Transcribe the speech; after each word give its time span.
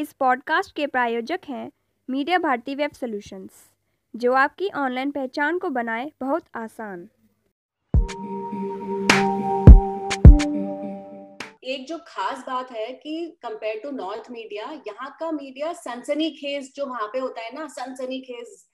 इस 0.00 0.12
पॉडकास्ट 0.12 0.76
के 0.76 0.86
प्रायोजक 0.86 1.40
हैं 1.48 1.72
मीडिया 2.10 2.38
भारती 2.38 2.74
वेब 2.74 2.90
सॉल्यूशंस 2.90 3.50
जो 4.16 4.32
आपकी 4.32 4.68
ऑनलाइन 4.68 5.10
पहचान 5.10 5.58
को 5.58 5.68
बनाए 5.68 6.12
बहुत 6.20 6.44
आसान। 6.54 7.08
एक 11.64 11.86
जो 11.88 11.98
खास 12.06 12.44
बात 12.46 12.72
है 12.72 12.92
कि 12.92 13.38
कंपेयर 13.42 13.80
टू 13.82 13.90
नॉर्थ 13.90 14.30
मीडिया 14.30 14.82
यहाँ 14.86 15.16
का 15.20 15.30
मीडिया 15.30 15.72
सनसनी 15.72 16.30
खेज 16.30 16.72
जो 16.76 16.86
वहाँ 16.86 17.08
पे 17.12 17.18
होता 17.18 17.40
है 17.40 17.54
ना 17.54 17.66
सनसनी 17.66 18.20
खेज 18.20 18.64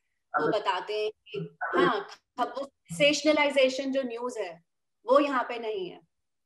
वो 0.40 0.48
बताते 0.48 1.04
हैं 1.04 1.10
कि 1.10 1.56
हाँ 1.78 2.08
वो 2.40 2.70
सेशनलाइजेशन 2.92 3.92
जो 3.92 4.02
न्यूज़ 4.02 4.38
है 4.38 4.64
वो 5.06 5.20
यहाँ 5.20 5.42
पे 5.42 5.58
नहीं 5.58 5.90
है। 5.90 6.00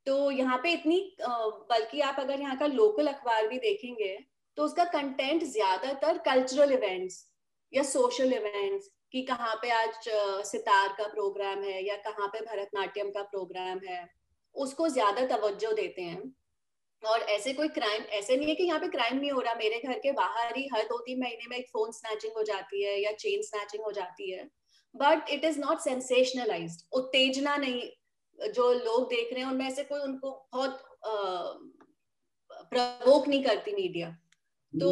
तो 0.07 0.31
यहाँ 0.31 0.59
पे 0.59 0.73
इतनी 0.73 1.17
बल्कि 1.21 2.01
आप 2.01 2.17
अगर 2.19 2.41
यहाँ 2.41 2.57
का 2.57 2.67
लोकल 2.67 3.07
अखबार 3.07 3.49
भी 3.49 3.59
देखेंगे 3.59 4.40
तो 4.57 4.65
उसका 4.65 4.85
कंटेंट 4.93 5.45
ज़्यादातर 5.47 6.19
कल्चरल 6.25 6.73
इवेंट्स 6.73 7.25
या 7.73 7.83
सोशल 7.85 8.33
इवेंट्स 8.33 8.89
कि 9.13 9.23
कहाँ 9.23 9.55
पे 9.63 9.71
आज 9.73 10.09
सितार 10.47 10.89
का 10.99 11.07
प्रोग्राम 11.09 11.63
है 11.63 11.85
या 11.87 11.97
कहाँ 12.03 12.29
पे 12.29 12.41
भरतनाट्यम 12.41 13.11
का 13.11 13.23
प्रोग्राम 13.25 13.81
है, 13.87 14.07
उसको 14.55 14.89
ज़्यादा 14.89 15.27
तवज्जो 15.27 15.73
देते 15.73 16.03
हैं। 16.03 16.23
और 17.03 17.21
ऐसे 17.31 17.53
कोई 17.53 17.69
क्राइम 17.71 18.03
ऐसे 18.13 18.37
नहीं 18.37 18.49
है 18.49 18.55
कि 18.55 18.65
यहाँ 18.65 18.81
पे 18.81 18.89
क्राइम 18.89 19.19
नहीं 19.19 19.31
हो 19.31 19.41
रहा। 19.41 19.55
मेरे 19.55 19.79
घर 19.81 19.99
के 19.99 20.13
बाहर 20.13 20.57
ही 20.57 20.69
हर 20.75 20.83
दो 20.85 20.99
तीन 20.99 21.21
महीने 21.21 21.47
में 21.51 21.57
एक 21.57 21.69
फ़ोन 21.69 21.93
स्नैचिंग 21.93 22.33
हो 22.37 22.43
जाती 22.45 22.83
है 22.85 23.01
या 23.03 23.13
चेन 23.15 23.43
स्नैचिंग 23.43 23.85
हो 23.85 23.93
जाती 23.93 24.31
है। 24.31 24.45
But 24.95 25.31
it 25.31 25.45
is 25.45 25.59
not 25.61 25.79
sensationalise 25.81 26.83
उत्तेजना 26.93 27.57
नहीं, 27.57 27.83
जो 28.39 28.73
लोग 28.75 29.09
देख 29.09 29.33
रहे 29.33 29.43
हैं, 29.43 29.51
उनमें 29.51 29.71
से 29.71 29.85
कोई 29.85 30.01
उनको 30.01 30.31
बहुत 30.53 30.83
प्रवोक 32.73 33.29
नहीं 33.29 33.43
करती 33.45 33.73
मीडिया 33.73 34.17
तो 34.73 34.91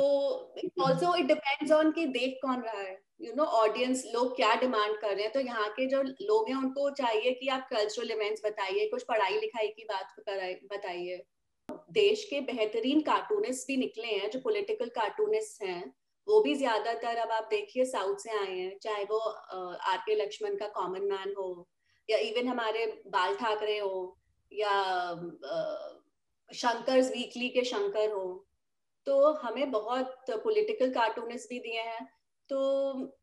ऑल्सो 0.82 1.14
इट 1.16 1.26
डिपेंड्स 1.26 1.72
ऑन 1.72 1.90
कि 1.92 2.06
देख 2.08 2.38
कौन 2.42 2.62
रहा 2.62 2.80
है। 2.80 2.96
यू 3.20 3.32
नो 3.36 3.44
ऑडियंस 3.44 4.04
लोग 4.14 4.34
क्या 4.36 4.54
डिमांड 4.54 4.96
कर 5.00 5.14
रहे 5.14 5.22
हैं? 5.22 5.32
तो 5.32 5.40
यहाँ 5.40 5.68
के 5.70 5.86
जो 5.86 6.02
लोग 6.02 6.48
हैं, 6.48 6.56
उनको 6.56 6.90
चाहिए 6.92 7.32
कि 7.34 7.48
आप 7.48 7.68
कल्चरल 7.70 8.10
इवेंट्स 8.10 8.42
बताइए, 8.44 8.88
कुछ 8.88 9.02
पढ़ाई 9.02 9.38
लिखाई 9.40 9.68
की 9.68 9.84
बात 9.84 10.14
बताइए। 10.72 11.24
देश 11.92 12.24
के 12.24 12.40
बेहतरीन 12.42 13.00
कार्टूनिस्ट 13.02 13.66
भी 13.66 13.76
निकले 13.76 14.06
हैं, 14.08 14.30
जो 14.30 14.40
पॉलिटिकल 14.40 14.88
कार्टूनिस्ट 14.94 15.62
हैं। 15.62 15.94
वो 16.26 16.40
भी 16.42 16.54
ज़्यादातर 16.54 17.16
अब 17.16 17.30
आप 17.32 17.46
देखिए 17.50 17.84
साउथ 17.84 18.16
से 18.16 18.30
आए 18.30 18.56
हैं, 18.56 18.78
चाहे 18.78 19.04
वो 19.04 19.18
आर 19.18 19.98
के 19.98 20.14
लक्ष्मण 20.14 20.56
का 20.56 20.66
कॉमन 20.68 21.04
मैन 21.04 21.34
हो, 21.38 21.68
या 22.08 22.18
इवन 22.18 22.48
हमारे 22.48 22.86
बाल 23.06 23.36
ठाकरे 23.36 23.78
हो, 23.78 24.18
या 24.52 24.74
शंकर 26.50 27.00
वीकली 27.08 27.48
के 27.48 27.64
शंकर 27.64 28.10
हो। 28.12 28.26
तो 29.08 29.32
हमें 29.42 29.70
बहुत 29.70 30.30
पॉलिटिकल 30.30 30.90
कार्टूनिस्ट 30.92 31.48
भी 31.50 31.58
दिए 31.60 31.80
हैं। 31.82 32.06
तो 32.50 32.58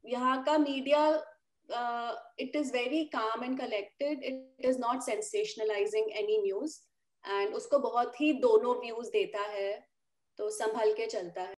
यहाँ 0.08 0.42
का 0.44 0.58
media 0.58 1.08
it 2.40 2.56
is 2.56 2.72
very 2.74 3.04
calm 3.10 3.44
and 3.44 3.60
collected 3.60 4.24
it 4.24 4.66
is 4.66 4.80
not 4.80 5.02
sensationalising 5.04 6.12
any 6.20 6.38
news 6.42 6.80
and 7.24 7.54
उसको 7.56 7.80
बहुत 7.80 8.22
ही 8.22 8.32
दोनों 8.42 8.74
व्यूज़ 8.80 9.10
देता 9.12 9.42
है। 9.52 9.74
तो 10.40 10.50
संभल 10.52 10.94
के 10.94 11.06
चलता 11.08 11.42
है। 11.42 11.54